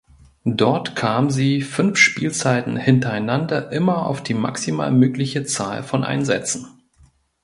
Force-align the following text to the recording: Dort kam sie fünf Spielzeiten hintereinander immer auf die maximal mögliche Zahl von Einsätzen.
Dort 0.45 0.95
kam 0.95 1.29
sie 1.29 1.61
fünf 1.61 1.95
Spielzeiten 1.99 2.75
hintereinander 2.75 3.71
immer 3.71 4.07
auf 4.07 4.23
die 4.23 4.33
maximal 4.33 4.89
mögliche 4.91 5.43
Zahl 5.45 5.83
von 5.83 6.03
Einsätzen. 6.03 6.65